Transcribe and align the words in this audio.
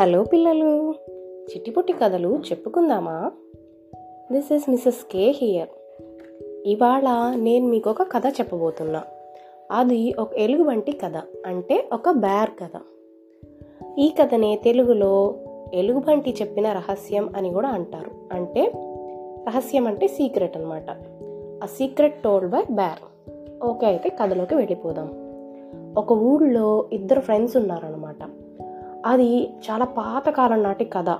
Hello 0.00 0.22
పిల్లలు. 0.22 0.94
చిట్టిపుట్టి 1.52 1.92
కథలు 1.92 2.28
చెప్పుకుందామా? 2.28 3.32
This 4.32 4.52
is 4.52 4.70
Mrs 4.70 5.12
K 5.12 5.30
here 5.30 5.68
ఇవాళ 6.66 7.34
నేను 7.36 7.66
మీకు 7.66 7.90
ఒక 7.90 8.02
కథ 8.02 8.26
చెప్పబోతున్నా. 8.26 9.02
అది 9.70 10.14
ఒక 10.18 10.34
ఎలుగు 10.34 10.62
వంటి 10.62 10.92
కథ 10.92 11.12
అంటే 11.46 11.88
ఒక 11.92 12.10
బ్యార్ 12.10 12.50
కథ. 12.50 12.80
ఈ 13.98 14.12
కథనే 14.20 14.60
తెలుగులో 14.64 15.34
ఎలుగుబంటి 15.74 16.30
చెప్పిన 16.42 16.72
రహస్యం 16.72 17.32
అని 17.36 17.50
కూడా 17.50 17.68
అంటారు. 17.68 18.10
అంటే 18.32 18.72
రహస్యం 19.48 19.86
అంటే 19.86 20.08
సీక్రెట్ 20.08 20.56
అనమాట 20.56 20.90
ఆ 21.62 21.66
సీక్రెట్ 21.66 22.22
టోల్డ్ 22.22 22.50
బై 22.50 22.62
బ్యార్ 22.70 23.32
ఓకే 23.64 23.86
అయితే 23.86 24.08
కథలోకి 24.08 24.54
వెళ్ళిపోదాం. 24.54 25.08
ఒక 25.96 26.12
ఊళ్ళో 26.12 26.88
ఇద్దరు 26.92 27.20
ఫ్రెండ్స్ 27.20 27.56
ఉన్నారనమాట 27.56 28.45
అది 29.06 29.48
చాలా 29.48 29.84
పాతకాలం 29.84 30.62
నాటి 30.62 30.84
కథ. 30.84 31.10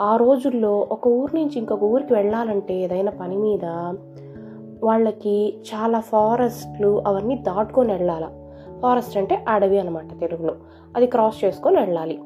ఆ 0.00 0.16
రోజుల్లో 0.16 0.88
ఒక 0.92 1.08
ఊరి 1.08 1.36
నుంచి 1.36 1.58
ఇంకొక 1.58 1.82
ఊరికి 1.82 2.12
వెళ్ళాలంటే 2.12 2.74
ఏదైనా 2.74 3.12
పని 3.20 3.36
మీద 3.36 3.64
వాళ్ళకి 4.84 5.58
చాలా 5.74 6.00
ఫారెస్ట్లు 6.00 7.02
అవన్నీ 7.06 7.34
దాటుకొని 7.36 7.92
వెళ్ళాల. 7.92 8.28
ఫారెస్ట్ 8.82 9.18
అంటే 9.18 9.44
అడవి 9.48 9.78
అనమాట 9.78 10.20
తెలుగులో. 10.20 10.54
అది 10.96 11.06
క్రాస్ 11.06 11.44
చేసుకొని 11.44 11.76
వెళ్ళాలి. 11.76 12.20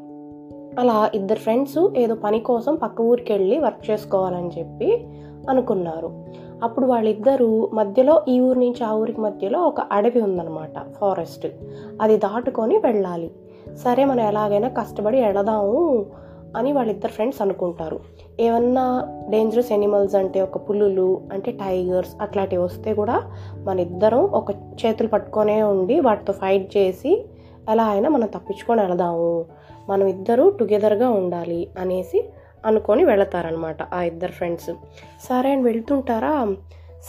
అలా 0.78 1.10
ఇద్దరు 1.14 1.38
ఫ్రెండ్స్ 1.38 1.90
ఏదో 1.96 2.14
పని 2.14 2.40
కోసం 2.40 2.74
పక్క 2.74 3.00
ఊరికి 3.00 3.32
వెళ్ళి 3.32 3.58
వర్క్ 3.58 3.90
చేసుకోవాలని 3.90 4.50
చెప్పి 4.58 5.06
అనుకున్నారు. 5.50 6.24
అప్పుడు 6.62 6.86
వాళ్ళిద్దరూ 6.86 7.70
మధ్యలో 7.72 8.24
ఈ 8.28 8.40
ఊరి 8.40 8.58
నుంచి 8.58 8.84
ఆ 8.84 8.92
ఊరికి 8.92 9.20
మధ్యలో 9.20 9.60
ఒక 9.60 9.80
అడవి 9.80 10.20
ఉందన్నమాట 10.20 10.92
ఫారెస్ట్. 10.92 11.46
అది 12.02 12.16
దాటుకొని 12.16 12.78
వెళ్ళాలి. 12.78 13.30
సరే 13.84 14.04
మనం 14.04 14.20
ఎలాగైనా 14.20 14.68
కష్టపడి 14.68 15.18
ఎడదాము 15.18 16.06
అని 16.56 16.72
వాళ్ళిద్దరు 16.72 17.10
ఫ్రెండ్స్ 17.10 17.42
అనుకుంటారు. 17.42 18.00
ఏమన్నా 18.40 19.08
డేంజరస్ 19.30 19.72
ఎనిమల్స్ 19.72 20.14
అంటే 20.14 20.40
ఒక 20.40 20.70
పులులు 20.70 21.20
అంటే 21.32 21.50
టైగర్స్ 21.50 22.10
అట్లాంటివి 22.20 22.62
వస్తే 22.62 22.94
కూడా 22.94 23.22
మన 23.58 23.80
ఇద్దరం 23.80 24.18
ఒక 24.18 24.50
చేతులు 24.52 25.08
పట్టుకొనే 25.08 25.62
ఉండి 25.62 26.00
వాటితో 26.00 26.32
ఫైట్ 26.32 26.76
చేసి 26.76 27.24
ఎలా 27.70 27.84
అయినా 27.84 28.08
మనం 28.08 28.26
తప్పించుకొని 28.26 28.80
వెళదాము 28.80 29.44
మనం 29.88 30.06
ఇద్దరు 30.06 30.50
టుగెదర్గా 30.50 31.08
ఉండాలి 31.08 31.68
అనేసి 31.78 32.28
అనుకొని 32.66 33.04
వెళతారనమాట 33.04 33.94
ఆ 33.94 34.02
ఇద్దరు 34.02 34.32
ఫ్రెండ్స్. 34.32 34.70
సరే 35.28 35.52
అని 35.52 35.62
వెళ్తుంటారా? 35.62 36.56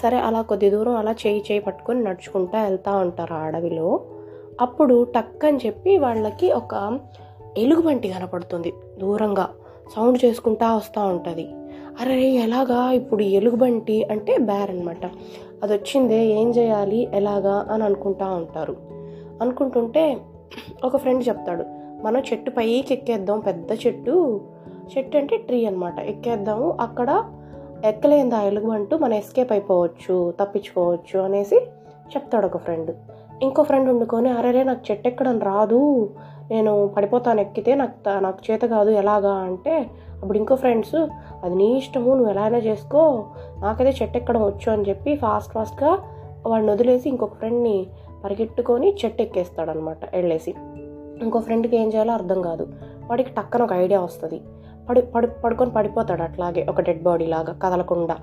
సరే 0.03 0.17
అలా 0.17 0.41
కొద్ది 0.41 0.69
దూరం 0.69 0.95
అలా 0.95 1.11
చేయి 1.11 1.39
చేయి 1.39 1.59
పట్టుకొని 1.59 2.03
నడుచుకుంటా 2.03 2.63
వెళ్తూ 2.63 2.97
ఉంటారు 2.97 3.33
ఆ 3.33 3.37
అడవిలో. 3.37 4.01
అప్పుడు 4.61 5.03
టక్ 5.03 5.45
అని 5.45 5.59
చెప్పి 5.65 5.97
వాళ్ళకి 5.97 6.51
ఒక 6.51 6.99
ఎలుగుబంటి 7.57 8.09
కనపడుతుంది. 8.09 8.73
దూరంగా 8.99 9.49
సౌండ్ 9.95 10.25
చేసుకుంటా 10.25 10.75
వస్తూ 10.75 11.01
ఉంటుంది. 11.01 11.47
అరే 12.01 12.29
ఎలాగా? 12.29 12.91
ఇప్పుడు 12.91 13.23
ఎలుగుబంటి 13.23 14.03
అంటే 14.03 14.37
బేర్ 14.37 14.69
అనమాట 14.69 15.05
అది 15.63 15.73
వచ్చిందే 15.73 16.25
ఏం 16.25 16.49
చేయాలి 16.49 17.07
ఎలాగా? 17.13 17.67
అని 17.71 17.83
అనుకుంటా 17.83 18.27
ఉంటారు. 18.27 18.75
అనుకుంటుంటే 19.41 20.17
ఒక 20.83 20.97
ఫ్రెండ్ 20.97 21.27
చెప్తాడు 21.27 21.63
మనం 22.03 22.19
చెట్టు 22.19 22.51
పైకి 22.51 22.93
ఎక్కేద్దాం 22.93 23.39
పెద్ద 23.39 23.71
చెట్టు. 23.87 24.41
చెట్టు 24.97 25.17
అంటే 25.17 25.37
ట్రీ 25.37 25.65
అనమాట 25.65 25.99
ఎక్కేద్దాము 25.99 26.77
అక్కడ 26.81 27.31
ఎక్కలేందా 27.85 28.41
ఎలుగుబంటూ 28.41 28.97
మనం 28.97 29.13
ఎస్కేప్ 29.13 29.51
అయిపోవచ్చు 29.51 30.33
తప్పించుకోవచ్చు 30.41 31.19
అనేసి 31.19 31.55
చెప్తాడు 32.15 32.45
ఒక 32.45 32.57
ఫ్రెండ్. 32.57 32.95
ఇంకో 33.41 33.63
ఫ్రెండ్ 33.63 33.89
వండుకొని 33.89 34.29
అరే 34.29 34.63
నాకు 34.63 34.91
చెట్టు 34.91 35.07
ఎక్కడం 35.07 35.39
రాదు. 35.39 36.09
నేను 36.49 36.87
పడిపోతాను 36.87 37.41
ఎక్కితే 37.41 37.75
నాకు 37.75 38.19
నాకు 38.19 38.51
చేత 38.51 38.61
కాదు 38.61 38.89
ఎలాగా? 38.89 39.33
అంటే 39.33 39.89
అప్పుడు 40.21 40.37
ఇంకో 40.37 40.55
ఫ్రెండ్స్ 40.55 40.95
అది 41.43 41.55
నీ 41.55 41.77
ఇష్టము 41.77 42.13
నువ్వు 42.13 42.31
ఎలా 42.31 42.41
అయినా 42.41 42.57
చేసుకో. 42.57 43.25
నాకైతే 43.59 43.97
చెట్టు 44.01 44.17
ఎక్కడం 44.17 44.43
వచ్చు 44.43 44.71
అని 44.71 44.89
చెప్పి 44.89 45.15
ఫాస్ట్ 45.15 45.53
ఫాస్ట్గా 45.53 45.99
వాడిని 46.47 46.71
వదిలేసి 46.71 47.09
ఇంకొక 47.09 47.33
ఫ్రెండ్ని 47.33 47.87
పరిగెట్టుకొని 48.23 48.95
చెట్టు 49.05 49.21
ఎక్కేస్తాడనమాట 49.21 50.15
వెళ్ళేసి 50.15 50.55
ఇంకో 51.21 51.39
ఫ్రెండ్కి 51.39 51.77
ఏం 51.77 51.87
చేయాలో 51.87 52.13
అర్థం 52.13 52.41
కాదు. 52.41 52.67
వాడికి 53.09 53.29
టక్కన 53.29 53.61
ఒక 53.61 53.73
ఐడియా 53.73 54.01
వస్తుంది. 54.01 54.41
పడి 54.89 55.01
పడు 55.01 55.27
పడుకొని 55.27 55.71
పడిపోతాడు 55.71 56.23
అట్లాగే 56.23 56.65
ఒక 56.69 56.81
డెడ్ 56.81 57.03
బాడీ 57.03 57.25
లాగా 57.25 57.59
కదలకుండా. 57.63 58.17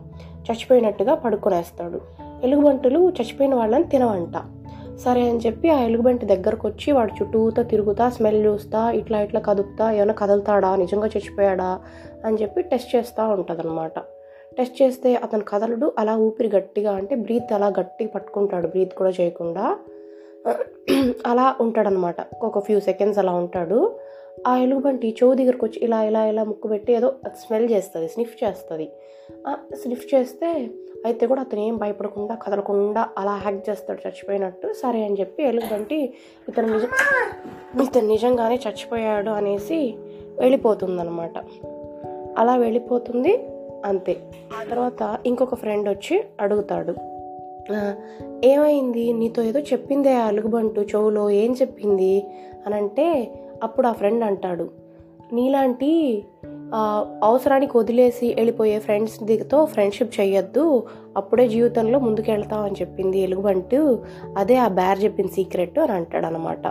చచ్చిపోయినట్టుగా 0.51 1.15
పడుకొనేస్తాడు. 1.15 2.01
ఎలుగుబంటులు 2.43 2.99
చచ్చిపోయిన 3.09 3.55
వాళ్ళని 3.55 3.85
తినవంట. 3.85 4.62
సరే 4.99 5.29
అని 5.29 5.39
చెప్పి 5.39 5.69
ఆ 5.69 5.79
ఎలుగుబంటి 5.79 6.27
దగ్గరకు 6.27 6.69
వచ్చి 6.69 6.93
వాడు 6.93 7.13
చుట్టూతా 7.13 7.63
తిరుగుతా 7.63 8.11
స్మెల్ 8.11 8.47
చూస్తా 8.47 8.91
ఇట్లా 8.91 9.21
ఇట్లా 9.21 9.41
కదుపుతా 9.41 9.93
ఏమైనా 9.93 10.15
కదులుతాడా 10.15 10.77
నిజంగా 10.77 11.07
చచ్చిపోయాడా 11.07 11.81
అని 12.25 12.37
చెప్పి 12.43 12.63
టెస్ట్ 12.63 12.97
చేస్తూ 12.97 13.29
ఉంటుంది 13.29 13.89
టెస్ట్ 14.59 14.83
చేస్తే 14.83 15.15
అతను 15.15 15.45
కదలడు 15.49 15.93
అలా 15.99 16.17
ఊపిరి 16.17 16.49
గట్టిగా 16.49 16.93
అంటే 16.93 17.15
బ్రీత్ 17.15 17.53
అలా 17.53 17.67
గట్టిగా 17.67 18.11
పట్టుకుంటాడు 18.15 18.67
బ్రీత్ 18.67 18.95
కూడా 18.95 19.11
చేయకుండా. 19.11 19.77
అలా 21.27 21.57
ఉంటాడనమాట. 21.61 22.17
ఒక 22.43 22.59
ఫ్యూ 22.59 22.81
సెకండ్స్ 22.81 23.19
అలా 23.19 23.33
ఉంటాడు. 23.33 23.99
ఆ 24.47 24.57
ఎలుగుబంటి 24.57 25.17
చెవు 25.23 25.35
దగ్గరకు 25.35 25.67
వచ్చి 25.67 25.81
ఇలా 25.83 26.03
ఇలా 26.03 26.27
ఇలా 26.27 26.45
ముక్కు 26.45 26.69
పెట్టి 26.69 26.93
ఏదో 26.93 27.13
స్మెల్ 27.47 27.71
చేస్తుంది 27.71 28.09
స్నిఫ్ 28.09 28.45
చేస్తుంది. 28.45 28.93
స్నిఫ్ 29.77 30.15
చేస్తే 30.15 30.71
అయితే 31.05 31.27
కూడా 31.27 31.41
అతను 31.41 31.61
ఏం 31.61 31.77
భయపడకుండా 31.77 32.35
కదలకుండా 32.35 33.09
అలా 33.19 33.31
హ్యాక్ 33.31 33.71
చేస్తాడు 33.71 34.09
చచ్చిపోయినట్టు. 34.09 34.73
సరే 34.73 35.05
అని 35.05 35.17
చెప్పి 35.21 35.43
ఎలుగుబంటి 35.43 36.15
ఇతను 36.49 36.73
నిజం 36.73 36.89
ఇతను 37.83 38.07
నిజంగానే 38.07 38.61
చచ్చిపోయాడు 38.69 39.31
అనేసి 39.31 39.95
వెళ్ళిపోతుందనమాట. 40.41 41.39
అలా 42.39 42.57
వెళ్ళిపోతుంది 42.57 43.49
అంతే. 43.85 44.17
ఆ 44.61 44.65
తర్వాత 44.71 45.19
ఇంకొక 45.27 45.55
ఫ్రెండ్ 45.55 45.89
వచ్చి 45.89 46.25
అడుగుతాడు. 46.41 46.95
ఏమైంది? 48.45 49.13
నీతో 49.13 49.43
ఏదో 49.43 49.61
చెప్పిందే 49.61 50.15
ఆ 50.15 50.27
అలుగుబంటు 50.27 50.81
చెవులో 50.81 51.31
ఏం 51.31 51.53
చెప్పింది? 51.53 52.27
అని 52.67 52.75
అంటే 52.75 53.33
అప్పుడు 53.63 53.87
ఆ 53.87 53.93
ఫ్రెండ్ 53.93 54.25
అంటాడు. 54.25 54.71
నీలాంటి 55.33 56.25
అవసరానికి 57.23 57.79
వదిలేసి 57.79 58.35
వెళ్ళిపోయే 58.35 58.79
ఫ్రెండ్స్ 58.79 59.23
దిగతో 59.23 59.65
ఫ్రెండ్షిప్ 59.65 60.21
చేయొద్దు 60.21 60.87
అప్పుడే 61.17 61.49
జీవితంలో 61.49 61.99
ముందుకెళ్తావు 61.99 62.65
అని 62.65 62.75
చెప్పింది 62.81 63.19
ఎలుగుబంటు 63.19 64.03
అదే 64.39 64.57
ఆ 64.57 64.69
బ్యార్ 64.69 65.05
చెప్పిన 65.05 65.27
సీక్రెట్ 65.27 65.79
అని 65.79 65.93
అంటాడు 65.93 66.27
అనమాట 66.27 66.67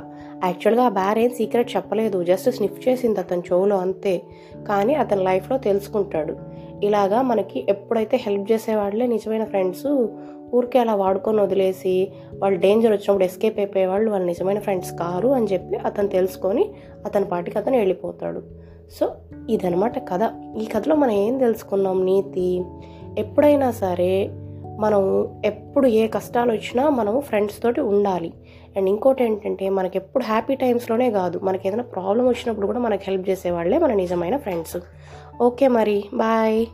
యాక్చువల్గా 0.45 0.83
ఆ 0.83 0.89
బ్యార్ 0.89 1.19
ఏం 1.19 1.29
సీక్రెట్ 1.29 1.75
చెప్పలేదు. 1.75 2.23
జస్ట్ 2.23 2.51
స్నిఫ్ 2.51 2.89
చేసింది 2.89 3.19
అతని 3.19 3.41
చెవులో 3.53 3.77
అంతే. 3.77 4.21
కానీ 4.67 4.95
అతని 4.95 5.23
లైఫ్లో 5.23 5.57
తెలుసుకుంటాడు. 5.57 6.35
ఇలాగా 6.83 7.21
మనకి 7.21 7.65
ఎప్పుడైతే 7.69 8.17
హెల్ప్ 8.17 8.51
చేసేవాళ్ళే 8.51 9.07
నిజమైన 9.07 9.43
ఫ్రెండ్స్ 9.43 10.07
ఊరికే 10.53 10.79
అలా 10.79 10.95
వాడుకొని 10.95 11.41
వదిలేసి 11.41 12.11
వాళ్ళు 12.37 12.59
డేంజర్ 12.59 12.91
వచ్చినప్పుడు 12.91 13.23
ఎస్కేప్ 13.23 13.59
అయిపోయే 13.59 13.85
వాళ్ళు 13.85 14.11
వాళ్ళు 14.11 14.27
నిజమైన 14.27 14.59
ఫ్రెండ్స్ 14.59 14.91
కారు 14.91 15.29
అని 15.29 15.47
చెప్పి 15.53 15.75
అతను 15.75 16.07
తెలుసుకొని 16.07 16.69
అతని 17.05 17.25
పాటికి 17.25 17.57
అతను 17.57 17.77
వెళ్ళిపోతాడు. 17.77 18.41
సో 18.91 19.11
ఇదనమాట 19.49 19.99
కథ. 19.99 20.19
ఈ 20.61 20.65
కథలో 20.65 20.95
మనం 20.95 21.11
ఏం 21.11 21.37
తెలుసుకున్నాం? 21.37 22.05
నీతి. 22.05 22.61
ఎప్పుడైనా 23.17 23.71
సరే 23.71 24.29
మనం 24.79 25.27
ఎప్పుడు 25.45 25.87
ఏ 25.87 26.07
కష్టాలు 26.07 26.51
వచ్చినా 26.51 26.89
మనం 26.89 27.21
ఫ్రెండ్స్ 27.21 27.63
తోటి 27.63 27.81
ఉండాలి. 27.81 28.33
అండ్ 28.77 28.89
ఇంకోటి 28.89 29.23
ఏంటంటే 29.23 29.69
మనకి 29.69 29.97
ఎప్పుడు 29.97 30.23
హ్యాపీ 30.23 30.55
టైమ్స్లోనే 30.55 31.11
కాదు 31.11 31.39
మనకి 31.43 31.67
ఏదైనా 31.67 31.83
ప్రాబ్లం 31.83 32.27
వచ్చినప్పుడు 32.27 32.65
కూడా 32.65 32.79
మనకి 32.79 33.03
హెల్ప్ 33.07 33.29
చేసేవాళ్ళే 33.29 33.77
మన 33.77 33.93
నిజమైన 33.93 34.37
ఫ్రెండ్స్. 34.37 34.77
ఓకే 35.41 35.67
మరి 35.67 36.03
బాయ్. 36.13 36.67